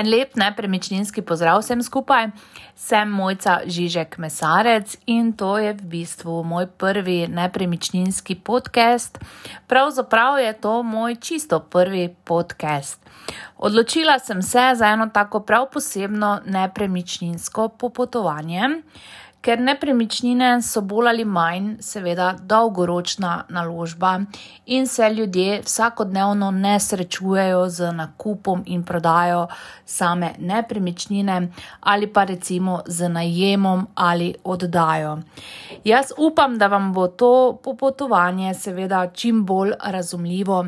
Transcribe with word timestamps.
En 0.00 0.08
lep 0.08 0.36
nepremičninski 0.36 1.20
pozdrav 1.22 1.58
vsem 1.60 1.82
skupaj. 1.84 2.30
Sem 2.74 3.10
mojca 3.12 3.58
Žižek 3.66 4.16
Mesarec 4.18 4.94
in 5.06 5.32
to 5.36 5.58
je 5.60 5.74
v 5.76 5.88
bistvu 5.92 6.38
moj 6.44 6.70
prvi 6.72 7.26
nepremičninski 7.28 8.38
podcast. 8.40 9.18
Pravzaprav 9.68 10.38
je 10.40 10.52
to 10.56 10.82
moj 10.82 11.18
čisto 11.20 11.60
prvi 11.60 12.08
podcast. 12.24 13.04
Odločila 13.58 14.18
sem 14.18 14.42
se 14.42 14.72
za 14.74 14.88
eno 14.88 15.10
tako 15.12 15.40
prav 15.40 15.68
posebno 15.72 16.40
nepremičninsko 16.46 17.68
popotovanje 17.68 18.68
ker 19.40 19.60
nepremičnine 19.60 20.50
so 20.62 20.82
bolj 20.84 21.08
ali 21.08 21.24
manj, 21.24 21.70
seveda, 21.80 22.34
dolgoročna 22.42 23.44
naložba 23.48 24.18
in 24.66 24.86
se 24.86 25.10
ljudje 25.14 25.60
vsakodnevno 25.64 26.50
ne 26.50 26.80
srečujejo 26.80 27.68
z 27.68 27.92
nakupom 27.92 28.62
in 28.66 28.82
prodajo 28.82 29.46
same 29.84 30.34
nepremičnine 30.38 31.48
ali 31.80 32.06
pa 32.06 32.24
recimo 32.24 32.80
z 32.86 33.08
najemom 33.08 33.86
ali 33.94 34.34
oddajo. 34.44 35.18
Jaz 35.84 36.12
upam, 36.18 36.58
da 36.58 36.66
vam 36.66 36.92
bo 36.92 37.08
to 37.08 37.58
popotovanje 37.64 38.54
seveda 38.54 39.06
čim 39.14 39.44
bolj 39.46 39.72
razumljivo. 39.80 40.66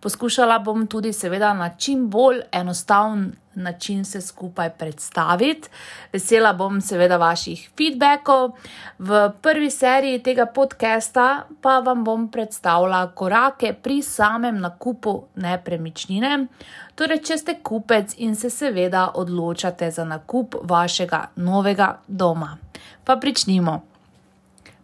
Poskušala 0.00 0.58
bom 0.58 0.86
tudi 0.86 1.12
seveda 1.12 1.54
na 1.54 1.68
čim 1.76 2.10
bolj 2.10 2.40
enostaven 2.52 3.32
način 3.54 4.04
se 4.04 4.20
skupaj 4.20 4.70
predstaviti. 4.70 5.68
Vesela 6.12 6.52
bom 6.52 6.80
seveda 6.80 7.16
vaših 7.16 7.70
feedbackov. 7.76 8.50
V 8.98 9.30
prvi 9.42 9.70
seriji 9.70 10.22
tega 10.22 10.46
podcasta 10.46 11.46
pa 11.60 11.78
vam 11.78 12.04
bom 12.04 12.28
predstavila 12.28 13.06
korake 13.14 13.72
pri 13.72 14.02
samem 14.02 14.60
nakupu 14.60 15.22
nepremičnine. 15.34 16.46
Torej, 16.94 17.22
če 17.24 17.38
ste 17.38 17.54
kupec 17.62 18.14
in 18.18 18.36
se 18.36 18.50
seveda 18.50 19.10
odločate 19.14 19.90
za 19.90 20.04
nakup 20.04 20.54
vašega 20.62 21.26
novega 21.36 21.98
doma. 22.08 22.58
Pa 23.04 23.16
pričnimo. 23.16 23.82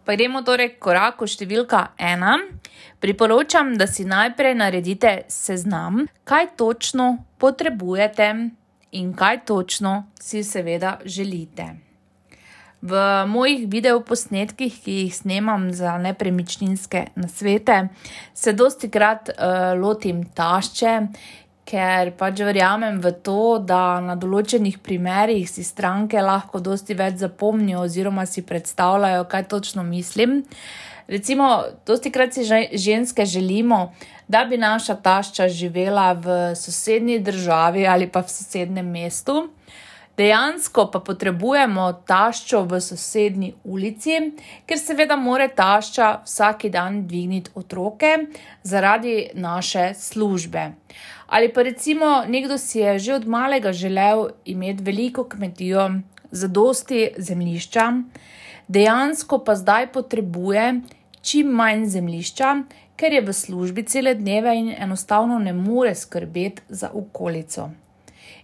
Pa 0.05 0.15
gremo 0.15 0.41
torej 0.41 0.71
k 0.73 0.79
koraku 0.81 1.27
številka 1.29 1.83
ena. 2.01 2.39
Priporočam, 2.99 3.75
da 3.77 3.85
si 3.87 4.07
najprej 4.09 4.55
naredite 4.57 5.11
seznam, 5.29 6.07
kaj 6.25 6.55
točno 6.57 7.11
potrebujete 7.37 8.33
in 8.91 9.13
kaj 9.13 9.45
točno 9.45 10.03
si 10.19 10.43
seveda 10.43 10.97
želite. 11.05 11.75
V 12.81 12.95
mojih 13.27 13.65
videoposnetkih, 13.67 14.75
ki 14.83 14.93
jih 15.01 15.15
snemam 15.15 15.67
za 15.75 15.97
nepremičninske 15.97 17.07
nasvete, 17.15 17.89
se 18.33 18.53
dosti 18.53 18.89
krat 18.89 19.29
uh, 19.29 19.75
lotim 19.81 20.23
tašče, 20.23 20.93
ker 21.69 22.13
pač 22.17 22.39
verjamem 22.41 23.01
v 23.03 23.11
to, 23.23 23.59
da 23.59 23.99
na 24.01 24.15
določenih 24.15 24.79
primerjih 24.81 25.49
si 25.49 25.65
stranke 25.67 26.21
lahko 26.23 26.63
dosti 26.63 26.95
več 26.97 27.19
zapomnijo 27.21 27.83
oziroma 27.83 28.25
si 28.25 28.45
predstavljajo, 28.47 29.27
kaj 29.29 29.49
točno 29.51 29.83
mislim. 29.83 30.39
Recimo, 31.09 31.63
dosti 31.87 32.11
krat 32.11 32.33
si 32.33 32.43
ženske 32.73 33.25
želimo, 33.25 33.93
da 34.27 34.45
bi 34.45 34.57
naša 34.57 34.95
tašča 34.95 35.47
živela 35.47 36.13
v 36.13 36.55
sosednji 36.55 37.19
državi 37.19 37.87
ali 37.87 38.07
pa 38.07 38.21
v 38.21 38.29
sosednjem 38.29 38.85
mestu. 38.85 39.49
Dejansko 40.17 40.83
pa 40.91 40.99
potrebujemo 40.99 41.85
taščo 42.05 42.61
v 42.67 42.81
sosednji 42.83 43.53
ulici, 43.63 44.19
ker 44.67 44.77
seveda 44.77 45.15
mora 45.15 45.47
tašča 45.47 46.09
vsak 46.27 46.67
dan 46.69 47.01
dvigniti 47.07 47.55
otroke 47.55 48.11
zaradi 48.63 49.31
naše 49.33 49.93
službe. 49.97 50.67
Ali 51.27 51.49
pa 51.53 51.63
recimo 51.63 52.21
nekdo 52.27 52.57
si 52.57 52.83
je 52.83 52.99
že 52.99 53.15
od 53.15 53.27
malega 53.27 53.73
želel 53.73 54.27
imeti 54.45 54.83
veliko 54.83 55.23
kmetijo, 55.23 55.89
zadosti 56.31 57.09
zemljišča, 57.17 57.93
dejansko 58.67 59.39
pa 59.39 59.55
zdaj 59.55 59.91
potrebuje 59.91 60.81
čim 61.29 61.51
manj 61.53 61.85
zemljišča, 61.93 62.53
ker 62.97 63.13
je 63.13 63.21
v 63.21 63.33
službi 63.33 63.83
cele 63.83 64.15
dneve 64.17 64.55
in 64.57 64.71
enostavno 64.77 65.37
ne 65.39 65.53
more 65.53 65.93
skrbeti 65.95 66.61
za 66.69 66.89
okolico. 66.93 67.69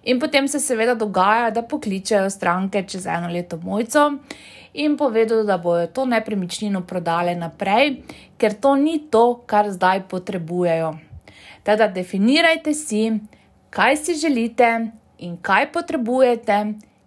In 0.04 0.20
potem 0.20 0.48
se 0.48 0.60
seveda 0.60 0.94
dogaja, 0.96 1.50
da 1.50 1.64
pokličejo 1.66 2.30
stranke 2.30 2.84
čez 2.88 3.08
eno 3.10 3.32
leto 3.34 3.58
mojco 3.58 4.12
in 4.74 4.98
povedo, 4.98 5.44
da 5.44 5.58
bojo 5.58 5.88
to 5.88 6.06
nepremičnino 6.06 6.84
prodale 6.86 7.36
naprej, 7.36 8.04
ker 8.38 8.54
to 8.54 8.76
ni 8.76 9.00
to, 9.12 9.42
kar 9.46 9.72
zdaj 9.72 10.04
potrebujejo. 10.12 10.94
Teda 11.64 11.88
definirajte 11.88 12.74
si, 12.74 13.08
kaj 13.70 13.98
si 13.98 14.14
želite 14.14 14.92
in 15.18 15.38
kaj 15.42 15.72
potrebujete, 15.72 16.60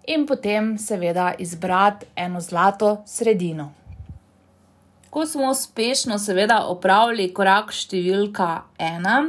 in 0.09 0.27
potem 0.27 0.79
seveda 0.79 1.35
izbrati 1.39 2.07
eno 2.17 2.41
zlato 2.41 3.03
sredino. 3.07 3.78
Ko 5.11 5.27
smo 5.27 5.51
uspešno, 5.51 6.19
seveda, 6.21 6.65
opravili 6.69 7.31
korak 7.35 7.73
številka 7.73 8.49
ena 8.79 9.23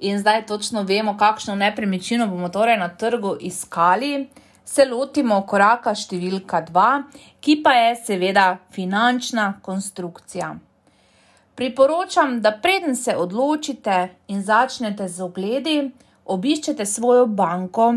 in 0.00 0.16
zdaj 0.18 0.46
točno 0.48 0.82
vemo, 0.88 1.12
kakšno 1.20 1.54
nepremičnino 1.60 2.26
bomo 2.30 2.48
torej 2.48 2.78
na 2.80 2.88
trgu 2.88 3.34
iskali, 3.40 4.30
se 4.64 4.86
lotimo 4.88 5.42
koraka 5.46 5.92
številka 5.92 6.62
dva, 6.70 7.02
ki 7.44 7.58
pa 7.60 7.74
je 7.76 7.94
seveda 8.06 8.46
finančna 8.72 9.60
konstrukcija. 9.62 10.54
Priporočam, 11.54 12.38
da 12.40 12.54
preden 12.56 12.96
se 12.96 13.12
odločite 13.16 13.96
in 14.32 14.40
začnete 14.42 15.08
z 15.08 15.20
ogledi, 15.20 15.76
obiščete 16.24 16.86
svojo 16.86 17.26
banko 17.26 17.92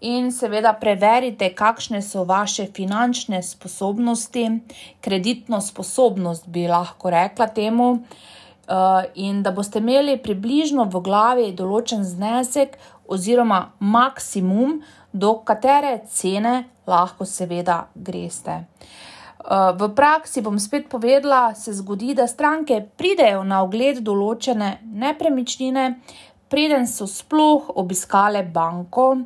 in 0.00 0.30
seveda 0.32 0.72
preverite, 0.80 1.50
kakšne 1.54 2.02
so 2.02 2.24
vaše 2.24 2.66
finančne 2.74 3.42
sposobnosti, 3.42 4.60
kreditno 5.00 5.60
sposobnost 5.60 6.48
bi 6.48 6.68
lahko 6.68 7.10
rekla 7.10 7.46
temu, 7.46 7.98
eh, 7.98 8.74
in 9.14 9.42
da 9.42 9.50
boste 9.50 9.78
imeli 9.78 10.18
približno 10.22 10.84
v 10.84 11.00
glavi 11.00 11.52
določen 11.52 12.04
znesek 12.04 12.78
oziroma 13.08 13.72
maksimum, 13.80 14.82
do 15.12 15.38
katere 15.44 16.02
cene 16.10 16.68
lahko 16.86 17.24
seveda 17.24 17.86
greste. 17.94 18.50
Eh, 18.50 19.72
v 19.72 19.88
praksi 19.94 20.42
bom 20.42 20.58
spet 20.58 20.88
povedala, 20.88 21.54
se 21.54 21.72
zgodi, 21.72 22.14
da 22.14 22.26
stranke 22.26 22.86
pridejo 22.96 23.44
na 23.44 23.62
ogled 23.62 24.02
določene 24.04 24.78
nepremičnine, 24.82 26.00
preden 26.48 26.86
so 26.86 27.06
sploh 27.06 27.70
obiskale 27.76 28.42
banko 28.42 29.16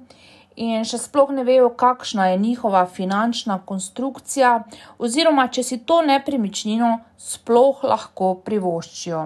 in 0.57 0.85
še 0.85 0.99
sploh 0.99 1.31
ne 1.33 1.45
vejo, 1.45 1.71
kakšna 1.77 2.29
je 2.33 2.39
njihova 2.39 2.85
finančna 2.87 3.59
konstrukcija, 3.67 4.53
oziroma 4.99 5.49
če 5.49 5.63
si 5.63 5.79
to 5.87 6.03
nepremičnino 6.07 6.99
sploh 7.19 7.85
lahko 7.85 8.35
privoščijo. 8.45 9.25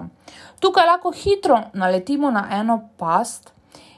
Tukaj 0.59 0.87
lahko 0.87 1.11
hitro 1.11 1.61
naletimo 1.73 2.31
na 2.31 2.47
eno 2.59 2.81
past. 2.97 3.53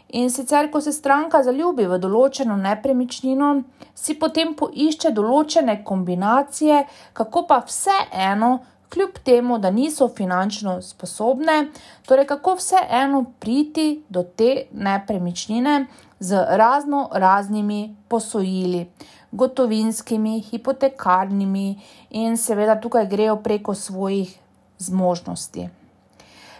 In 0.09 0.31
sicer, 0.33 0.71
ko 0.71 0.81
se 0.81 0.91
stranka 0.91 1.43
zaljubi 1.45 1.85
v 1.85 1.99
določeno 2.01 2.55
nepremičnino, 2.57 3.51
si 3.93 4.15
potem 4.17 4.55
poišče 4.57 5.11
določene 5.13 5.83
kombinacije, 5.85 6.81
kako 7.13 7.45
pa 7.45 7.59
vseeno 7.67 8.55
kljub 8.89 9.19
temu, 9.23 9.59
da 9.61 9.69
niso 9.69 10.07
finančno 10.09 10.79
sposobne, 10.81 11.67
torej 12.09 12.25
kako 12.25 12.55
vseeno 12.57 13.23
priti 13.39 14.01
do 14.09 14.23
te 14.23 14.65
nepremičnine 14.73 15.75
z 16.19 16.45
razno 16.49 17.09
raznimi 17.13 17.95
posojili, 18.07 18.91
gotovinskimi, 19.31 20.41
hipotekarnimi 20.41 21.81
in 22.09 22.37
seveda 22.37 22.79
tukaj 22.81 23.07
grejo 23.07 23.35
preko 23.35 23.75
svojih 23.75 24.39
zmožnosti. 24.77 25.69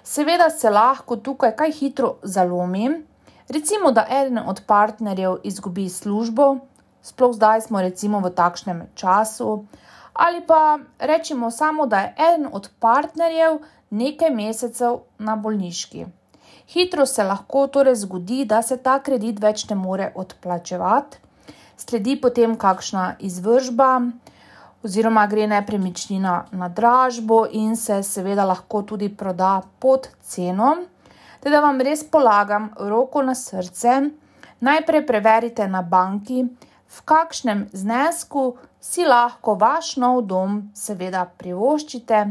Seveda 0.04 0.50
se 0.50 0.70
lahko 0.70 1.16
tukaj 1.16 1.56
kaj 1.56 1.72
hitro 1.72 2.16
zalomi, 2.24 2.90
recimo, 3.50 3.92
da 3.92 4.08
eden 4.10 4.38
od 4.38 4.62
partnerjev 4.68 5.38
izgubi 5.44 5.90
službo, 5.90 6.58
sploh 7.02 7.36
zdaj 7.36 7.62
smo 7.62 7.82
recimo 7.82 8.20
v 8.20 8.30
takšnem 8.30 8.88
času, 8.96 9.66
ali 10.14 10.42
pa 10.48 10.80
rečemo 11.00 11.52
samo, 11.52 11.86
da 11.86 12.00
je 12.00 12.16
eden 12.30 12.48
od 12.52 12.70
partnerjev 12.80 13.60
nekaj 13.90 14.30
mesecev 14.30 15.00
na 15.18 15.36
bolniški. 15.36 16.06
Hitro 16.70 17.06
se 17.06 17.24
lahko 17.24 17.68
torej 17.68 17.96
zgodi, 17.96 18.46
da 18.46 18.62
se 18.62 18.78
ta 18.78 19.00
kredit 19.02 19.40
več 19.42 19.64
ne 19.70 19.76
more 19.76 20.12
odplačevati, 20.16 21.18
sledi 21.78 22.14
potem 22.22 22.54
kakšna 22.62 23.16
izvržba, 23.26 23.88
oziroma 24.86 25.26
gre 25.28 25.48
nepremičnina 25.50 26.36
na 26.52 26.70
dražbo 26.70 27.48
in 27.52 27.74
se 27.76 28.04
seveda 28.04 28.46
lahko 28.46 28.84
tudi 28.86 29.10
proda 29.10 29.62
pod 29.80 30.12
ceno. 30.22 30.76
Teda 31.42 31.64
vam 31.66 31.82
res 31.82 32.04
polagam 32.04 32.70
roko 32.78 33.26
na 33.26 33.34
srce, 33.36 33.98
najprej 34.62 35.06
preverite 35.08 35.68
na 35.68 35.82
banki, 35.82 36.46
v 36.90 37.02
kakšnem 37.06 37.66
znesku 37.74 38.58
si 38.80 39.10
lahko 39.10 39.58
vaš 39.58 39.96
nov 39.98 40.22
dom, 40.30 40.62
seveda, 40.74 41.26
privoščite, 41.26 42.26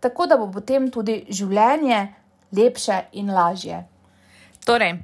tako 0.00 0.26
da 0.26 0.42
bo 0.42 0.50
potem 0.50 0.90
tudi 0.90 1.22
življenje 1.30 2.06
lepše 2.56 3.02
in 3.12 3.30
lažje. 3.30 3.84
Torej, 4.64 4.98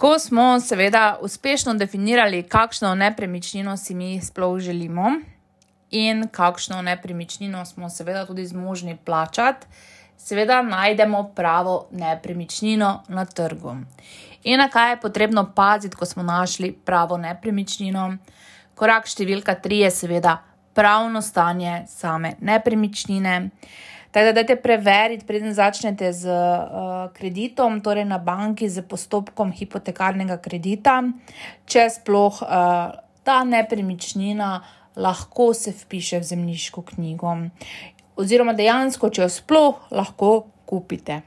Ko 0.00 0.18
smo 0.18 0.60
seveda 0.60 1.18
uspešno 1.20 1.74
definirali, 1.74 2.42
kakšno 2.42 2.94
nepremičnino 2.94 3.76
si 3.76 3.94
mi 3.94 4.20
sploh 4.22 4.58
želimo 4.58 5.10
in 5.90 6.28
kakšno 6.28 6.82
nepremičnino 6.82 7.64
smo 7.66 7.90
seveda 7.90 8.26
tudi 8.26 8.46
zmožni 8.46 8.96
plačati, 9.04 9.66
seveda 10.16 10.62
najdemo 10.62 11.32
pravo 11.36 11.88
nepremičnino 11.90 13.02
na 13.08 13.24
trgu. 13.24 13.76
In 14.44 14.58
na 14.58 14.68
kaj 14.68 14.90
je 14.90 15.00
potrebno 15.00 15.52
paziti, 15.56 15.96
ko 15.96 16.06
smo 16.06 16.22
našli 16.22 16.72
pravo 16.72 17.16
nepremičnino? 17.16 18.16
Korak 18.74 19.04
številka 19.04 19.60
tri 19.60 19.82
je 19.84 19.90
seveda 19.90 20.38
pravno 20.74 21.20
stanje 21.22 21.82
same 21.88 22.34
nepremičnine. 22.40 23.50
Tako 24.10 24.24
da, 24.26 24.32
dajte 24.32 24.56
preveriti, 24.58 25.26
preden 25.26 25.54
začnete 25.54 26.12
z 26.12 26.26
uh, 26.26 27.12
kreditom, 27.14 27.78
torej 27.80 28.04
na 28.04 28.18
banki, 28.18 28.66
z 28.68 28.82
postopkom 28.82 29.52
hipotekarnega 29.54 30.40
kredita, 30.42 30.96
če 31.70 31.86
sploh 31.94 32.42
uh, 32.42 32.90
ta 33.22 33.38
nepremičnina 33.46 34.50
lahko 34.98 35.52
se 35.54 35.70
vpiše 35.70 36.18
v 36.18 36.26
zemljiško 36.26 36.82
knjigo, 36.82 37.36
oziroma 38.18 38.56
dejansko, 38.58 39.12
če 39.14 39.22
jo 39.22 39.30
sploh 39.30 39.86
lahko 39.94 40.32
kupite. 40.66 41.22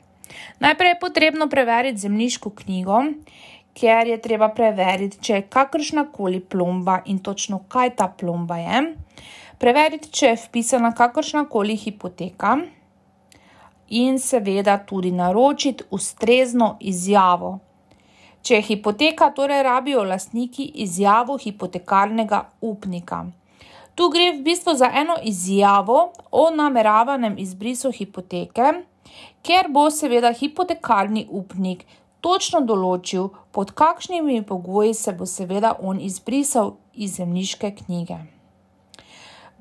Najprej 0.59 0.95
je 0.95 1.00
potrebno 1.00 1.47
preveriti 1.47 2.03
zemljiško 2.03 2.51
knjigo, 2.63 3.00
ker 3.80 4.07
je 4.07 4.19
treba 4.21 4.50
preveriti, 4.53 5.21
če 5.24 5.39
je 5.39 5.47
kakršna 5.56 6.09
koli 6.12 6.39
plomba 6.39 7.00
in 7.06 7.24
točno 7.24 7.63
kaj 7.71 7.95
ta 7.95 8.12
plomba 8.12 8.59
je. 8.59 8.83
Preveriti, 9.63 10.10
če 10.12 10.27
je 10.27 10.38
vpisana 10.42 10.89
kakršna 10.92 11.45
koli 11.48 11.77
hipoteka, 11.80 12.57
in 13.95 14.18
seveda 14.19 14.74
tudi 14.89 15.12
naročiti 15.15 15.86
ustrezno 15.89 16.68
izjavo. 16.81 17.51
Če 18.44 18.57
je 18.57 18.65
hipoteka, 18.69 19.30
torej 19.31 19.63
rabijo 19.63 20.04
lastniki 20.04 20.65
izjavo 20.83 21.38
hipotekarnega 21.39 22.42
upnika. 22.60 23.21
Tu 23.95 24.10
gre 24.12 24.33
v 24.33 24.44
bistvu 24.50 24.75
za 24.75 24.92
eno 25.04 25.15
izjavo 25.24 26.12
o 26.31 26.50
nameravanem 26.51 27.39
izbrisu 27.39 27.94
hipoteke, 27.95 28.74
ker 29.48 29.71
bo 29.71 29.88
seveda 29.88 30.33
hipotekarni 30.44 31.30
upnik 31.31 31.88
točno 32.19 32.66
določil, 32.68 33.31
pod 33.56 33.71
kakšnimi 33.71 34.44
pogoji 34.44 34.94
se 35.06 35.16
bo 35.16 35.24
seveda 35.24 35.77
on 35.80 36.04
izbrisal 36.04 36.75
iz 36.94 37.16
zemljiške 37.16 37.75
knjige. 37.80 38.24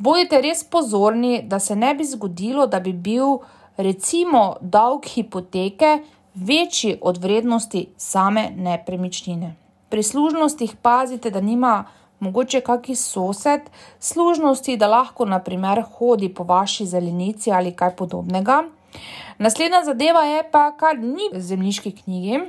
Bodite 0.03 0.41
res 0.43 0.65
pozorni, 0.65 1.43
da 1.47 1.61
se 1.61 1.77
ne 1.77 1.93
bi 1.95 2.05
zgodilo, 2.05 2.67
da 2.67 2.81
bi 2.81 2.93
bil 2.93 3.37
recimo 3.77 4.57
dolg 4.61 5.05
hipoteke 5.07 5.99
večji 6.35 6.97
od 7.01 7.19
vrednosti 7.23 7.87
same 7.97 8.49
nepremičnine. 8.57 9.55
Pri 9.89 10.03
služnostih 10.03 10.75
pazite, 10.83 11.31
da 11.31 11.41
nima 11.41 11.85
mogoče 12.19 12.61
kakšen 12.61 12.97
sosed, 12.97 13.69
služnosti, 14.01 14.77
da 14.77 14.89
lahko 14.91 15.25
naprimer 15.25 15.85
hodi 15.95 16.33
po 16.35 16.45
vaši 16.45 16.87
zelenici 16.87 17.53
ali 17.53 17.71
kaj 17.71 17.95
podobnega. 17.97 18.63
Naslednja 19.39 19.85
zadeva 19.85 20.25
je 20.25 20.43
pa, 20.51 20.73
kar 20.77 20.99
ni 20.99 21.31
v 21.33 21.41
zemljiški 21.41 21.95
knjigi 22.03 22.41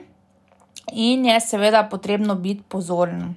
in 0.92 1.26
je 1.26 1.40
seveda 1.40 1.86
potrebno 1.92 2.36
biti 2.36 2.64
pozoren. 2.70 3.36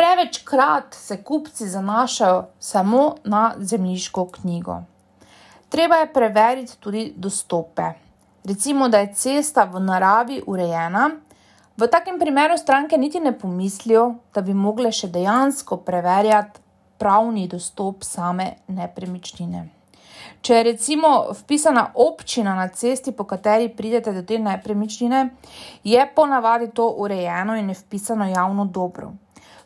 Prevečkrat 0.00 0.94
se 0.94 1.22
kupci 1.22 1.68
zanašajo 1.68 2.44
samo 2.58 3.14
na 3.24 3.54
zemljiško 3.58 4.26
knjigo. 4.26 4.82
Treba 5.68 5.94
je 5.94 6.12
preveriti 6.12 6.76
tudi 6.80 7.12
dostope. 7.16 7.82
Recimo, 8.44 8.88
da 8.88 8.98
je 8.98 9.14
cesta 9.14 9.64
v 9.64 9.80
naravi 9.80 10.42
urejena, 10.46 11.10
v 11.76 11.86
takem 11.86 12.18
primeru 12.18 12.56
stranke 12.56 12.98
niti 12.98 13.20
ne 13.20 13.38
pomislijo, 13.38 14.14
da 14.34 14.40
bi 14.40 14.54
mogle 14.54 14.92
še 14.92 15.12
dejansko 15.12 15.76
preverjati 15.76 16.60
pravni 16.98 17.44
dostop 17.48 18.00
same 18.00 18.54
nepremičnine. 18.68 19.68
Če 20.40 20.54
je 20.54 20.62
recimo 20.72 21.14
vpisana 21.42 21.90
občina 21.94 22.54
na 22.56 22.68
cesti, 22.68 23.12
po 23.12 23.24
kateri 23.28 23.68
pridete 23.68 24.16
do 24.16 24.22
te 24.22 24.38
nepremičnine, 24.38 25.26
je 25.84 26.12
ponavadi 26.14 26.70
to 26.72 26.88
urejeno 26.88 27.56
in 27.60 27.68
je 27.68 27.82
vpisano 27.84 28.32
javno 28.32 28.64
dobro. 28.64 29.12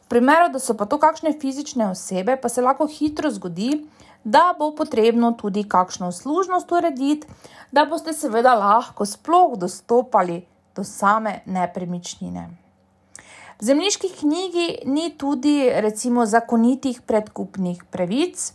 V 0.05 0.09
primeru, 0.09 0.53
da 0.53 0.61
so 0.61 0.77
pa 0.77 0.85
to 0.85 0.99
kakšne 1.01 1.33
fizične 1.41 1.89
osebe, 1.89 2.37
pa 2.37 2.49
se 2.53 2.61
lahko 2.61 2.85
hitro 2.87 3.31
zgodi, 3.33 3.87
da 4.25 4.53
bo 4.59 4.75
potrebno 4.77 5.33
tudi 5.33 5.65
kakšno 5.69 6.13
služnost 6.13 6.73
urediti, 6.73 7.27
da 7.73 7.85
boste 7.89 8.13
seveda 8.13 8.53
lahko 8.55 9.07
sploh 9.07 9.57
dostopali 9.57 10.45
do 10.77 10.85
same 10.85 11.41
nepremičnine. 11.47 12.51
V 13.61 13.65
zemljiški 13.65 14.09
knjigi 14.21 14.69
ni 14.85 15.15
tudi 15.19 15.71
recimo 15.73 16.27
zakonitih 16.27 17.01
predkupnih 17.03 17.85
pravic. 17.91 18.53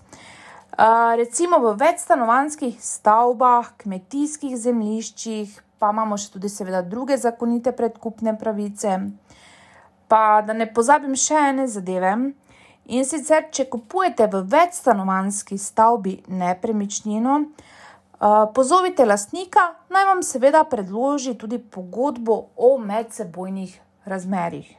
Recimo 1.17 1.59
v 1.59 1.73
večstanovanskih 1.81 2.77
stavbah, 2.77 3.71
kmetijskih 3.77 4.53
zemljiščih, 4.57 5.55
pa 5.79 5.89
imamo 5.89 6.17
še 6.17 6.29
tudi 6.35 6.49
seveda 6.51 6.81
druge 6.85 7.17
zakonite 7.17 7.71
predkupne 7.71 8.37
pravice. 8.37 8.99
Pa 10.09 10.41
da 10.41 10.55
ne 10.57 10.65
pozabim 10.73 11.13
še 11.15 11.37
ene 11.51 11.67
zadeve. 11.69 12.15
In 12.89 13.05
sicer, 13.05 13.51
če 13.53 13.67
kupujete 13.69 14.25
v 14.33 14.41
večstanovanski 14.49 15.59
stavbi 15.61 16.15
nepremičnino, 16.33 17.35
pozovite 18.55 19.05
lastnika, 19.05 19.67
naj 19.93 20.07
vam 20.09 20.23
seveda 20.25 20.63
predloži 20.65 21.35
tudi 21.37 21.59
pogodbo 21.61 22.39
o 22.57 22.71
medsebojnih 22.81 23.77
razmerjih. 24.09 24.73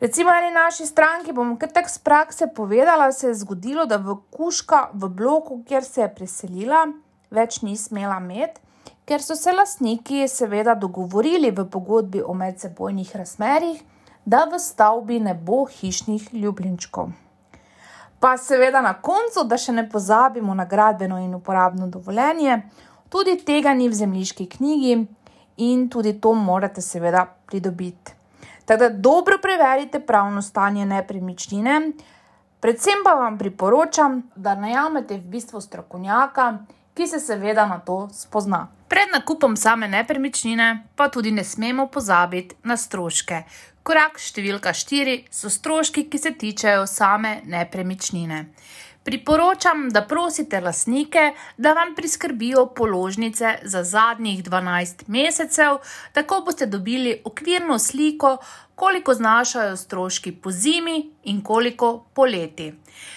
Recimo, 0.00 0.32
eni 0.32 0.54
naši 0.56 0.88
stranki, 0.88 1.36
bom 1.36 1.52
kar 1.60 1.68
tak 1.72 1.92
z 1.92 2.00
prakse 2.00 2.48
povedala, 2.56 3.12
se 3.12 3.28
je 3.28 3.36
zgodilo, 3.44 3.84
da 3.84 4.00
v 4.00 4.16
kuška 4.32 4.88
v 4.96 5.12
bloku, 5.12 5.60
kjer 5.68 5.84
se 5.84 6.00
je 6.00 6.10
preselila, 6.16 6.86
več 7.30 7.60
ni 7.60 7.76
smela 7.76 8.16
imeti 8.24 8.63
ker 9.04 9.22
so 9.22 9.36
se 9.36 9.52
lastniki 9.52 10.28
seveda 10.28 10.74
dogovorili 10.74 11.50
v 11.50 11.66
pogodbi 11.70 12.22
o 12.22 12.34
medsebojnih 12.34 13.16
razmerjih, 13.16 13.82
da 14.24 14.44
v 14.44 14.58
stavbi 14.58 15.20
ne 15.20 15.34
bo 15.34 15.64
hišnih 15.64 16.34
ljubljenčkov. 16.34 17.10
Pa 18.20 18.36
seveda 18.36 18.80
na 18.80 18.94
koncu, 18.94 19.44
da 19.44 19.58
še 19.60 19.72
ne 19.72 19.84
pozabimo 19.90 20.54
na 20.54 20.64
gradbeno 20.64 21.18
in 21.20 21.34
uporabno 21.34 21.86
dovoljenje, 21.92 22.62
tudi 23.12 23.36
tega 23.44 23.74
ni 23.74 23.88
v 23.88 23.98
zemljiški 23.98 24.46
knjigi 24.56 24.94
in 25.56 25.88
tudi 25.92 26.14
to 26.20 26.32
morate 26.32 26.80
seveda 26.80 27.26
pridobiti. 27.46 28.14
Tako 28.64 28.80
da 28.80 28.88
dobro 28.88 29.36
preverite 29.42 30.00
pravno 30.00 30.42
stanje 30.42 30.86
nepremičnine, 30.86 31.92
predvsem 32.60 33.04
pa 33.04 33.12
vam 33.14 33.36
priporočam, 33.38 34.22
da 34.36 34.54
najamete 34.54 35.18
v 35.18 35.36
bistvu 35.36 35.60
strokovnjaka, 35.60 36.48
ki 36.94 37.06
se 37.06 37.20
seveda 37.20 37.66
na 37.66 37.78
to 37.78 38.08
spozna. 38.12 38.68
Nakupom 39.14 39.56
same 39.56 39.88
nepremičnine 39.88 40.86
pa 40.96 41.08
tudi 41.08 41.30
ne 41.30 41.44
smemo 41.44 41.86
pozabiti 41.86 42.56
na 42.66 42.74
stroške. 42.76 43.44
Korak 43.86 44.18
številka 44.18 44.72
štiri 44.74 45.20
so 45.30 45.46
stroški, 45.52 46.08
ki 46.10 46.18
se 46.18 46.32
tičejo 46.40 46.88
same 46.90 47.36
nepremičnine. 47.46 48.40
Priporočam, 49.06 49.86
da 49.94 50.02
prosite 50.08 50.58
lastnike, 50.64 51.28
da 51.56 51.76
vam 51.78 51.94
priskrbijo 51.94 52.66
položnice 52.74 53.58
za 53.62 53.84
zadnjih 53.84 54.42
12 54.42 55.06
mesecev, 55.06 55.78
tako 56.12 56.40
boste 56.48 56.66
dobili 56.66 57.20
okvirno 57.24 57.78
sliko, 57.78 58.38
koliko 58.74 59.14
znašajo 59.14 59.76
stroški 59.76 60.32
po 60.32 60.50
zimi 60.50 61.10
in 61.30 61.42
koliko 61.44 61.98
po 62.14 62.26
leti. 62.26 62.72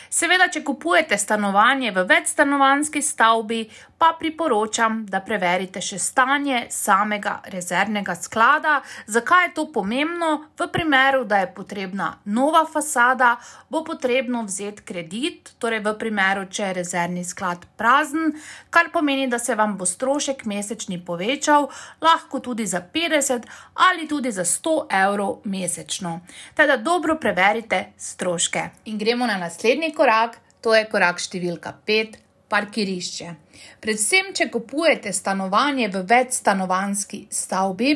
Seveda, 0.09 0.47
če 0.47 0.63
kupujete 0.63 1.17
stanovanje 1.17 1.91
v 1.91 2.03
večstanovanski 2.07 3.01
stavbi, 3.01 3.65
pa 3.97 4.13
priporočam, 4.19 5.01
da 5.09 5.19
preverite 5.25 5.81
še 5.81 5.97
stanje 5.99 6.67
samega 6.69 7.39
rezervnega 7.49 8.13
sklada. 8.15 8.81
Zakaj 9.09 9.47
je 9.47 9.53
to 9.57 9.65
pomembno? 9.73 10.29
V 10.59 10.67
primeru, 10.71 11.23
da 11.25 11.41
je 11.41 11.49
potrebna 11.53 12.11
nova 12.25 12.63
fasada, 12.69 13.35
bo 13.69 13.83
potrebno 13.83 14.43
vzeti 14.45 14.85
kredit, 14.85 15.53
torej 15.57 15.81
v 15.85 15.95
primeru, 15.99 16.45
če 16.45 16.69
je 16.69 16.77
rezervni 16.77 17.25
sklad 17.25 17.65
prazen, 17.77 18.35
kar 18.69 18.91
pomeni, 18.93 19.27
da 19.27 19.39
se 19.39 19.55
vam 19.57 19.75
bo 19.77 19.85
strošek 19.85 20.45
mesečni 20.45 21.01
povečal, 21.01 21.67
lahko 22.01 22.39
tudi 22.39 22.67
za 22.69 22.83
50 22.93 23.49
ali 23.89 24.07
tudi 24.07 24.31
za 24.31 24.45
100 24.45 24.77
evrov 25.03 25.41
mesečno. 25.49 26.19
Teda 26.53 26.77
dobro 26.77 27.17
preverite 27.17 27.93
stroške. 27.97 28.69
In 28.85 28.97
gremo 28.97 29.25
na 29.25 29.37
naslednji 29.41 29.93
korak, 29.97 30.37
to 30.61 30.75
je 30.77 30.85
korak 30.91 31.21
številka 31.21 31.73
5, 31.89 32.19
parkirišče. 32.53 33.33
Predvsem, 33.79 34.33
če 34.33 34.49
kupujete 34.51 35.13
stanovanje 35.13 35.87
v 35.93 36.03
večstanovanski 36.09 37.25
stavbi, 37.31 37.93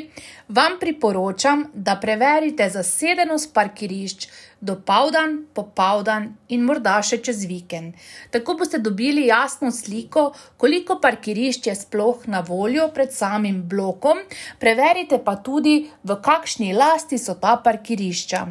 vam 0.47 0.79
priporočam, 0.79 1.67
da 1.73 1.97
preverite 2.01 2.69
zasedenost 2.69 3.53
parkirišč 3.53 4.27
do 4.61 4.75
povdan, 4.85 5.39
popovdan 5.57 6.27
in 6.53 6.61
morda 6.67 6.99
še 7.01 7.17
čez 7.25 7.41
vikend. 7.49 7.97
Tako 8.29 8.59
boste 8.59 8.77
dobili 8.77 9.25
jasno 9.25 9.71
sliko, 9.73 10.27
koliko 10.61 10.99
parkirišč 11.01 11.67
je 11.67 11.75
sploh 11.79 12.27
na 12.29 12.43
voljo 12.45 12.85
pred 12.93 13.09
samim 13.13 13.63
blokom, 13.69 14.21
preverite 14.61 15.17
pa 15.25 15.35
tudi, 15.41 15.89
v 16.05 16.17
kakšni 16.21 16.75
lasti 16.77 17.17
so 17.17 17.33
ta 17.41 17.55
parkirišča. 17.63 18.41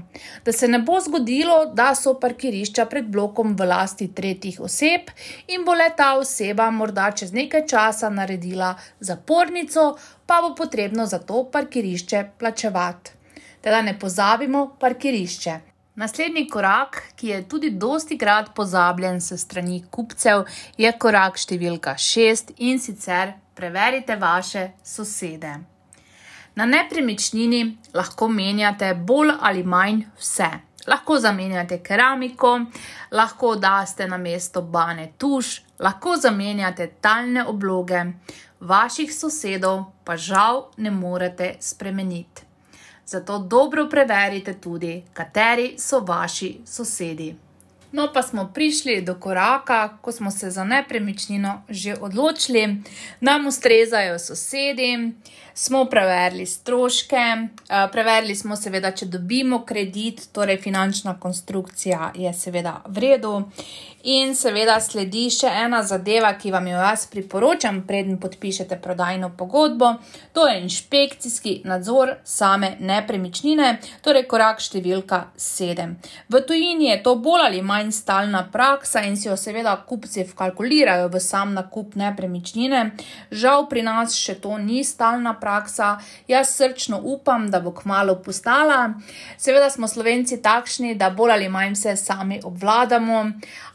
Da 0.44 0.52
se 0.52 0.68
ne 0.68 0.82
bo 0.82 0.98
zgodilo, 0.98 1.60
da 1.78 1.92
so 1.94 2.16
parkirišča 2.18 2.88
pred 2.90 3.06
blokom 3.06 3.54
v 3.54 3.70
lasti 3.70 4.10
tretjih 4.10 4.58
oseb 4.66 5.14
in 5.46 5.62
bo 5.64 5.78
le 5.78 5.92
ta 5.96 6.16
oseba 6.18 6.72
morda 6.74 6.99
čez 7.16 7.32
nekaj 7.32 7.66
časa 7.70 8.10
naredila 8.10 8.74
zapornico, 9.00 9.96
pa 10.26 10.40
bo 10.42 10.54
potrebno 10.54 11.06
za 11.06 11.18
to 11.18 11.44
parkirišče 11.52 12.24
plačevati. 12.38 13.10
Teda 13.60 13.82
ne 13.82 13.98
pozabimo 13.98 14.76
parkirišče. 14.80 15.58
Naslednji 16.00 16.48
korak, 16.48 17.02
ki 17.16 17.28
je 17.28 17.48
tudi 17.48 17.70
dosti 17.70 18.18
krat 18.18 18.54
pozabljen 18.54 19.20
s 19.20 19.36
strani 19.40 19.82
kupcev, 19.90 20.46
je 20.78 20.92
korak 20.92 21.36
številka 21.36 21.96
šest 21.98 22.54
in 22.58 22.78
sicer 22.80 23.34
preverite 23.54 24.16
vaše 24.16 24.70
sosede. 24.84 25.58
Na 26.56 26.66
nepremičnini 26.66 27.60
lahko 27.94 28.28
menjate 28.28 28.94
bolj 28.94 29.34
ali 29.40 29.62
manj 29.64 30.04
vse. 30.18 30.50
Lahko 30.86 31.18
zamenjate 31.18 31.82
keramiko, 31.82 32.60
lahko 33.12 33.54
daste 33.56 34.06
na 34.08 34.16
mesto 34.18 34.62
bane 34.62 35.12
tuš, 35.18 35.62
lahko 35.78 36.16
zamenjate 36.16 36.86
talne 37.00 37.44
obloge, 37.44 38.04
vaših 38.60 39.12
sosedov 39.14 39.84
pa 40.04 40.16
žal 40.16 40.70
ne 40.76 40.90
morete 40.90 41.56
spremeniti 41.60 42.50
zato 43.10 43.38
dobro 43.38 43.88
preverite 43.88 44.60
tudi, 44.60 45.02
kateri 45.12 45.74
so 45.78 46.00
vaši 46.00 46.60
sosedi. 46.66 47.34
No, 47.92 48.08
pa 48.14 48.22
smo 48.22 48.50
prišli 48.54 49.00
do 49.02 49.14
koraka, 49.14 49.98
ko 50.00 50.12
smo 50.12 50.30
se 50.30 50.50
za 50.50 50.64
nepremičnino 50.64 51.62
že 51.68 51.94
odločili, 52.00 52.76
nam 53.20 53.46
ustrezajo 53.46 54.18
sosedi, 54.18 55.12
smo 55.54 55.84
preverili 55.84 56.46
stroške, 56.46 57.16
eh, 57.16 57.88
preverili 57.92 58.34
smo 58.34 58.56
seveda, 58.56 58.92
če 58.92 59.06
dobimo 59.06 59.64
kredit, 59.64 60.28
torej 60.32 60.56
finančna 60.56 61.18
konstrukcija 61.20 62.12
je 62.14 62.32
seveda 62.34 62.82
v 62.86 62.98
redu. 62.98 63.42
In 64.00 64.30
seveda 64.32 64.78
sledi 64.80 65.26
še 65.28 65.50
ena 65.60 65.82
zadeva, 65.84 66.30
ki 66.40 66.48
vam 66.54 66.64
jo 66.70 66.78
jaz 66.80 67.02
priporočam, 67.12 67.82
preden 67.84 68.16
podpišete 68.16 68.78
prodajno 68.80 69.28
pogodbo, 69.36 69.90
to 70.32 70.46
je 70.48 70.54
inšpekcijski 70.62 71.52
nadzor 71.68 72.14
same 72.24 72.70
nepremičnine, 72.80 73.74
torej 74.00 74.24
korak 74.30 74.62
številka 74.64 75.18
7. 75.36 75.92
V 76.32 76.40
tujini 76.48 76.88
je 76.88 76.96
to 77.04 77.14
bolj 77.20 77.44
ali 77.50 77.60
manj 77.60 77.90
stalna 77.92 78.46
praksa 78.52 79.02
in 79.04 79.18
si 79.20 79.28
jo 79.28 79.36
seveda 79.36 79.76
kupci 79.84 80.24
vkalkulirajo 80.30 81.10
v 81.12 81.20
sam 81.20 81.52
nakup 81.52 81.92
nepremičnine. 82.00 82.80
Žal 83.28 83.68
pri 83.68 83.84
nas 83.84 84.16
še 84.16 84.38
to 84.40 84.56
ni 84.56 84.80
stalna 84.80 85.36
praksa, 85.36 85.98
jaz 86.24 86.54
srčno 86.56 87.02
upam, 87.04 87.50
da 87.52 87.60
bo 87.60 87.74
kmalo 87.76 88.16
postala. 88.24 88.94
Seveda 89.36 89.68
smo 89.68 89.84
slovenci 89.84 90.40
takšni, 90.40 90.96
da 90.96 91.12
bolj 91.12 91.36
ali 91.36 91.52
manj 91.52 91.76
vse 91.76 91.98
sami 92.00 92.40
obvladamo. 92.40 93.22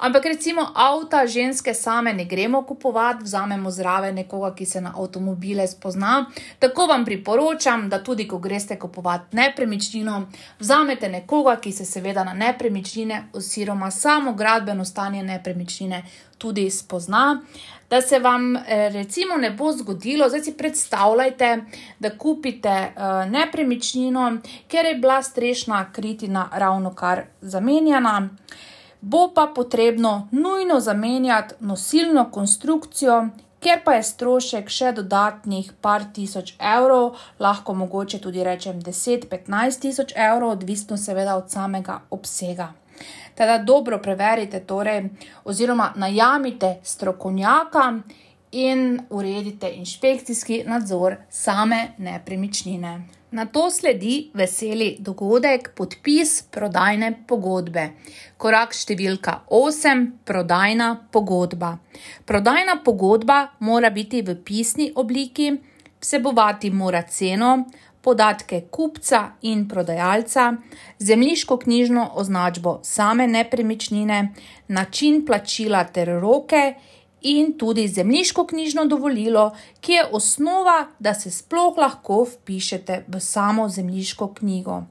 Ampak 0.01 0.14
recimo 0.23 0.61
avta 0.75 1.27
ženske 1.27 1.73
same 1.73 2.13
ne 2.13 2.25
gremo 2.25 2.63
kupovati, 2.63 3.23
vzamemo 3.23 3.71
zraven 3.71 4.15
nekoga, 4.15 4.55
ki 4.55 4.65
se 4.65 4.81
na 4.81 4.93
avtomobile 4.97 5.67
spozna. 5.67 6.25
Tako 6.59 6.85
vam 6.85 7.05
priporočam, 7.05 7.89
da 7.89 8.03
tudi, 8.03 8.27
ko 8.27 8.37
greste 8.37 8.79
kupovati 8.79 9.35
nepremičnino, 9.35 10.27
vzamete 10.59 11.09
nekoga, 11.09 11.55
ki 11.55 11.71
se 11.71 11.85
seveda 11.85 12.23
na 12.23 12.33
nepremičnine 12.33 13.23
oziroma 13.33 13.91
samo 13.91 14.33
gradbeno 14.33 14.85
stanje 14.85 15.23
nepremičnine 15.23 16.03
tudi 16.37 16.69
spozna. 16.69 17.41
Da 17.89 18.01
se 18.01 18.19
vam 18.19 18.55
eh, 18.55 18.89
recimo 18.93 19.37
ne 19.37 19.51
bo 19.51 19.71
zgodilo, 19.71 20.29
zdaj 20.29 20.41
si 20.41 20.57
predstavljajte, 20.57 21.57
da 21.99 22.17
kupite 22.17 22.93
uh, 22.95 23.31
nepremičnino, 23.31 24.37
ker 24.67 24.85
je 24.85 24.95
bila 24.95 25.23
strešna 25.23 25.91
kritina 25.91 26.49
ravno 26.53 26.93
kar 26.95 27.23
zamenjana 27.41 28.29
bo 29.01 29.31
pa 29.35 29.47
potrebno 29.55 30.27
nujno 30.31 30.79
zamenjati 30.79 31.55
nosilno 31.59 32.31
konstrukcijo, 32.31 33.29
ker 33.59 33.81
pa 33.85 33.95
je 33.97 34.03
strošek 34.03 34.69
še 34.69 34.91
dodatnih 34.93 35.71
par 35.81 36.03
tisoč 36.13 36.53
evrov, 36.59 37.15
lahko 37.39 37.73
mogoče 37.73 38.19
tudi 38.21 38.43
rečem 38.45 38.81
10-15 38.81 39.81
tisoč 39.81 40.13
evrov, 40.15 40.57
odvisno 40.59 40.97
seveda 40.97 41.37
od 41.37 41.49
samega 41.49 42.01
obsega. 42.09 42.73
Teda 43.35 43.57
dobro 43.57 43.97
preverite, 43.99 44.61
torej, 44.63 45.09
oziroma 45.43 45.91
najamite 45.95 46.77
strokovnjaka 46.83 47.89
in 48.55 49.01
uredite 49.09 49.73
inšpekcijski 49.75 50.63
nadzor 50.67 51.17
same 51.29 51.87
nepremičnine. 51.97 53.01
Na 53.35 53.45
to 53.45 53.69
sledi 53.71 54.29
veseli 54.33 54.93
dogodek, 54.99 55.73
podpis 55.75 56.37
prodajne 56.55 57.09
pogodbe. 57.27 57.83
Korak 58.39 58.71
številka 58.71 59.33
8: 59.51 60.03
prodajna 60.23 60.87
pogodba. 61.11 61.73
Prodajna 62.23 62.77
pogodba 62.85 63.39
mora 63.59 63.91
biti 63.91 64.21
v 64.23 64.37
pisni 64.39 64.87
obliki, 64.95 65.49
vsebovati 65.99 66.71
mora 66.71 67.03
ceno, 67.03 67.51
podatke 67.99 68.61
kupca 68.71 69.21
in 69.51 69.67
prodajalca, 69.67 70.53
zemljiško 71.03 71.59
knjižno 71.67 72.09
označbo 72.15 72.77
same 72.87 73.27
nepremičnine, 73.27 74.21
način 74.67 75.25
plačila 75.27 75.83
ter 75.83 76.15
roke 76.23 76.63
in 77.25 77.57
tudi 77.57 77.87
zemljiško 77.87 78.45
knjižno 78.45 78.85
dovolilo, 78.85 79.55
ki 79.81 79.91
je 79.91 80.05
osnova, 80.11 80.87
da 80.99 81.13
se 81.13 81.31
sploh 81.31 81.77
lahko 81.77 82.23
vpišete 82.23 83.03
v 83.07 83.19
samo 83.19 83.69
zemljiško 83.69 84.27
knjigo. 84.33 84.83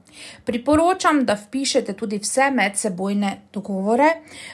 Priporočam, 0.43 1.25
da 1.25 1.33
vpišete 1.33 1.93
tudi 1.93 2.17
vse 2.17 2.49
medsebojne 2.51 3.41
dogovore. 3.53 4.09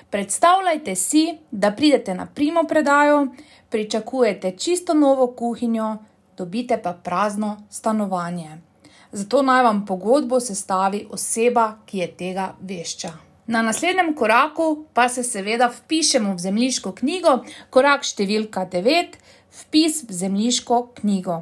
Predstavljajte 0.10 0.96
si, 0.96 1.38
da 1.52 1.72
pridete 1.72 2.14
na 2.14 2.26
primo 2.26 2.64
predajo, 2.64 3.28
pričakujete 3.70 4.52
čisto 4.58 4.94
novo 4.94 5.28
kuhinjo, 5.28 5.98
dobite 6.38 6.78
pa 6.84 6.94
prazno 6.94 7.64
stanovanje. 7.70 8.62
Zato 9.12 9.42
naj 9.42 9.64
vam 9.64 9.86
pogodbo 9.86 10.40
sestavi 10.40 11.08
oseba, 11.10 11.78
ki 11.86 11.98
je 11.98 12.12
tega 12.16 12.54
vešča. 12.62 13.31
Na 13.51 13.62
naslednjem 13.62 14.13
koraku 14.15 14.86
pa 14.93 15.10
se 15.10 15.24
seveda 15.24 15.67
vpišemo 15.67 16.36
v 16.36 16.39
zemljiško 16.39 16.93
knjigo, 16.96 17.34
korak 17.70 18.05
številka 18.08 18.63
9, 18.72 19.17
vpis 19.63 19.98
v 20.08 20.15
zemljiško 20.15 20.77
knjigo. 21.01 21.41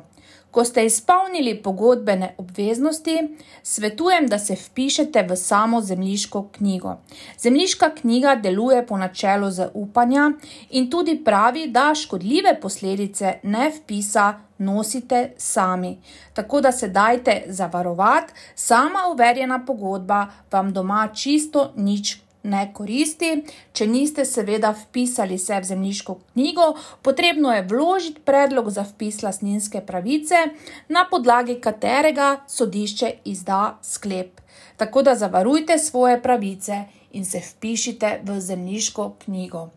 Ko 0.52 0.64
ste 0.66 0.86
izpolnili 0.86 1.62
pogodbene 1.64 2.36
obveznosti, 2.38 3.18
svetujem, 3.64 4.28
da 4.28 4.40
se 4.40 4.56
vpišete 4.56 5.24
v 5.30 5.36
samo 5.36 5.82
zemljiško 5.82 6.48
knjigo. 6.58 6.96
Zemljiška 7.40 7.90
knjiga 7.96 8.36
deluje 8.36 8.86
po 8.88 8.98
načelu 8.98 9.52
zaupanja 9.52 10.32
in 10.70 10.90
tudi 10.90 11.22
pravi, 11.26 11.68
da 11.68 11.96
škodljive 11.96 12.60
posledice 12.62 13.34
ne 13.44 13.70
vpisa 13.70 14.34
nosite 14.58 15.32
sami. 15.38 15.98
Tako 16.34 16.62
da 16.62 16.72
se 16.72 16.88
dajte 16.88 17.44
zavarovati, 17.48 18.34
sama 18.56 19.00
uverjena 19.14 19.66
pogodba 19.66 20.28
vam 20.52 20.74
doma 20.74 21.08
čisto 21.14 21.72
nič 21.76 22.18
ne 22.44 22.62
koristi. 22.74 23.32
Če 23.74 23.88
niste 23.88 24.26
seveda 24.26 24.72
vpisali 24.72 25.38
se 25.38 25.60
v 25.60 25.64
zemljiško 25.64 26.16
knjigo, 26.34 26.74
potrebno 27.02 27.54
je 27.54 27.66
vložiti 27.68 28.22
predlog 28.26 28.70
za 28.70 28.84
vpis 28.84 29.22
lasninske 29.24 29.82
pravice, 29.82 30.46
na 30.88 31.06
podlagi 31.12 31.60
katerega 31.62 32.38
sodišče 32.48 33.12
izda 33.26 33.80
sklep. 33.84 34.42
Tako 34.78 35.02
da 35.02 35.16
zavarujte 35.16 35.78
svoje 35.78 36.22
pravice 36.22 36.84
in 37.12 37.26
se 37.26 37.42
vpišite 37.44 38.20
v 38.24 38.40
zemljiško 38.40 39.14
knjigo. 39.26 39.70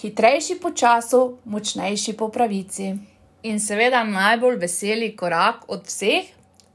Hitrejši 0.00 0.54
po 0.62 0.70
času, 0.70 1.38
močnejši 1.44 2.12
po 2.16 2.28
pravici. 2.28 2.94
In 3.42 3.60
seveda 3.60 4.04
najbolj 4.04 4.56
veseli 4.56 5.16
korak 5.16 5.64
od 5.68 5.84
vseh, 5.88 6.28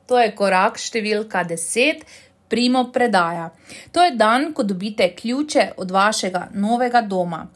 to 0.05 0.19
je 0.21 0.31
korak 0.37 0.77
številka 0.77 1.41
10, 1.45 2.03
primo 2.47 2.91
predaja. 2.93 3.49
To 3.91 4.03
je 4.03 4.11
dan, 4.11 4.53
ko 4.53 4.63
dobite 4.63 5.15
ključe 5.15 5.71
od 5.77 5.91
vašega 5.91 6.47
novega 6.53 7.01
doma. 7.01 7.47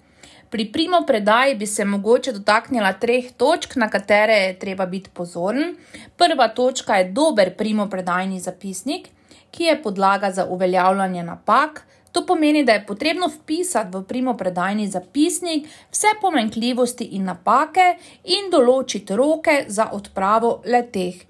Pri 0.50 0.72
primo 0.72 1.04
predaji 1.08 1.56
bi 1.56 1.68
se 1.68 1.86
mogoče 1.86 2.32
dotaknila 2.32 2.94
treh 2.94 3.32
točk, 3.38 3.76
na 3.76 3.90
katere 3.90 4.34
je 4.34 4.60
treba 4.60 4.86
biti 4.86 5.10
pozoren. 5.14 5.76
Prva 6.18 6.48
točka 6.48 6.96
je 6.96 7.12
dober 7.12 7.56
primo 7.58 7.90
predajni 7.90 8.40
zapisnik, 8.40 9.08
ki 9.52 9.64
je 9.64 9.82
podlaga 9.82 10.32
za 10.32 10.46
uveljavljanje 10.46 11.24
napak, 11.24 11.86
To 12.12 12.26
pomeni, 12.26 12.64
da 12.64 12.72
je 12.72 12.86
potrebno 12.86 13.28
vpisati 13.28 13.98
v 13.98 14.04
primopredajni 14.04 14.88
zapisnik 14.88 15.68
vse 15.92 16.08
pomenkljivosti 16.22 17.04
in 17.04 17.30
napake 17.30 17.98
in 18.24 18.50
določiti 18.52 19.16
roke 19.16 19.66
za 19.68 19.90
odpravo 19.94 20.62
leteh. 20.66 21.22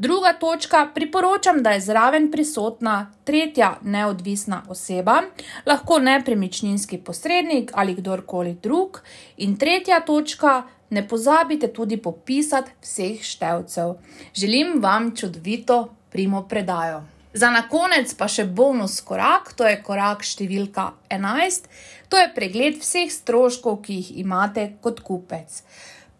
Druga 0.00 0.32
točka, 0.32 0.88
priporočam, 0.94 1.62
da 1.62 1.70
je 1.70 1.80
zraven 1.80 2.30
prisotna 2.30 3.12
tretja 3.24 3.74
neodvisna 3.82 4.62
oseba, 4.68 5.18
lahko 5.66 5.98
nepremičninski 5.98 6.98
posrednik 6.98 7.70
ali 7.74 7.94
kdorkoli 7.94 8.54
drug. 8.62 9.00
In 9.36 9.58
tretja 9.58 10.00
točka, 10.00 10.62
ne 10.90 11.08
pozabite 11.08 11.68
tudi 11.72 11.96
popisati 11.96 12.70
vseh 12.82 13.22
števcev. 13.22 13.92
Želim 14.34 14.80
vam 14.82 15.16
čudovito 15.16 15.94
primo 16.10 16.42
predajo. 16.48 17.02
Za 17.32 17.50
na 17.50 17.68
konec 17.68 18.14
pa 18.14 18.28
še 18.28 18.44
bonus 18.44 19.00
korak, 19.00 19.52
to 19.52 19.68
je 19.68 19.82
korak 19.82 20.24
številka 20.24 20.94
11, 21.10 21.68
to 22.08 22.16
je 22.16 22.32
pregled 22.34 22.80
vseh 22.80 23.12
stroškov, 23.12 23.82
ki 23.84 24.00
jih 24.00 24.10
imate 24.24 24.66
kot 24.80 25.04
kupec. 25.04 25.60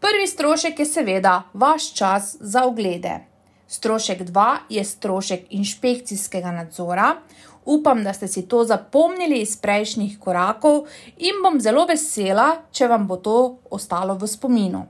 Prvi 0.00 0.28
strošek 0.28 0.84
je 0.84 0.86
seveda 0.86 1.34
vaš 1.54 1.94
čas 1.96 2.36
za 2.40 2.68
oglede. 2.68 3.29
Strošek 3.70 4.22
2 4.22 4.56
je 4.68 4.84
strošek 4.84 5.40
inšpekcijskega 5.50 6.50
nadzora. 6.50 7.16
Upam, 7.64 8.04
da 8.04 8.12
ste 8.12 8.28
si 8.28 8.48
to 8.48 8.64
zapomnili 8.64 9.38
iz 9.40 9.56
prejšnjih 9.56 10.18
korakov 10.18 10.88
in 11.16 11.36
bom 11.42 11.60
zelo 11.60 11.84
vesela, 11.86 12.64
če 12.72 12.88
vam 12.90 13.04
bo 13.06 13.16
to 13.22 13.34
ostalo 13.70 14.16
v 14.18 14.26
spominu. 14.26 14.80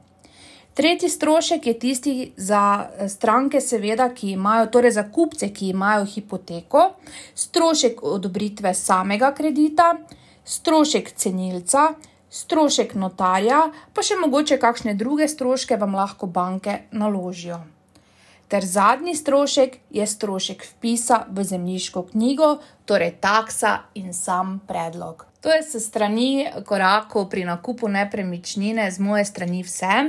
Tretji 0.75 1.11
strošek 1.13 1.67
je 1.67 1.75
tisti 1.79 2.15
za 2.37 2.63
eh, 2.81 3.09
stranke, 3.09 3.61
seveda, 3.61 4.07
ki 4.15 4.31
imajo, 4.33 4.71
torej 4.73 4.95
za 4.97 5.05
kupce, 5.13 5.51
ki 5.53 5.69
imajo 5.75 6.07
hipoteko, 6.09 6.85
strošek 7.35 8.01
odobritve 8.03 8.73
samega 8.75 9.35
kredita, 9.37 9.91
strošek 10.45 11.13
cenilca, 11.13 11.85
strošek 12.31 12.97
notarja, 12.97 13.61
pa 13.93 14.07
še 14.07 14.17
mogoče 14.23 14.57
kakšne 14.57 14.97
druge 14.97 15.29
stroške 15.29 15.77
vam 15.77 15.99
lahko 16.01 16.31
banke 16.33 16.79
naložijo 16.97 17.61
ter 18.51 18.67
zadnji 18.67 19.15
strošek 19.15 19.77
je 19.91 20.07
strošek 20.07 20.65
vpisa 20.73 21.25
v 21.31 21.45
zemljiško 21.45 22.03
knjigo, 22.03 22.57
torej 22.85 23.15
taksa 23.23 23.79
in 23.95 24.15
sam 24.15 24.59
predlog. 24.67 25.27
To 25.41 25.53
je 25.53 25.63
se 25.63 25.81
strani 25.81 26.49
korakov 26.67 27.29
pri 27.31 27.45
nakupu 27.45 27.89
nepremičnine, 27.89 28.91
z 28.91 28.99
moje 28.99 29.25
strani 29.25 29.63
vse. 29.63 30.05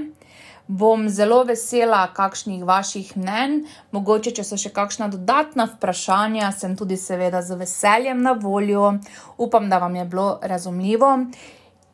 Bom 0.68 1.10
zelo 1.10 1.44
vesela 1.44 2.08
kakšnih 2.14 2.64
vaših 2.64 3.18
mnen, 3.18 3.66
mogoče, 3.92 4.32
če 4.32 4.44
so 4.44 4.58
še 4.58 4.72
kakšna 4.72 5.10
dodatna 5.12 5.68
vprašanja, 5.74 6.52
sem 6.56 6.78
tudi 6.80 6.98
seveda 6.98 7.42
z 7.44 7.58
veseljem 7.60 8.24
na 8.24 8.32
voljo. 8.32 8.94
Upam, 9.38 9.70
da 9.70 9.82
vam 9.84 9.96
je 9.96 10.06
bilo 10.06 10.40
razumljivo 10.42 11.18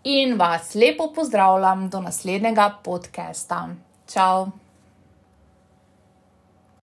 in 0.04 0.38
vas 0.40 0.76
lepo 0.76 1.10
pozdravljam 1.16 1.90
do 1.90 2.02
naslednjega 2.02 2.70
podcasta. 2.84 3.68
Ciao! 4.08 4.67